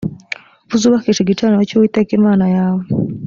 uzubakishe 0.75 1.19
igicaniro 1.21 1.63
cy 1.69 1.75
uwiteka 1.75 2.11
imana 2.19 2.45
yawe 2.55 2.83